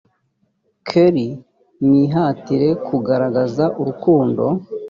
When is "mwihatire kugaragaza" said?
1.85-3.65